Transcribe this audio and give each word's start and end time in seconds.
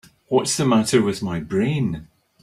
What's 0.29 0.57
the 0.57 0.65
matter 0.65 0.99
with 0.99 1.21
my 1.21 1.39
brain? 1.39 2.07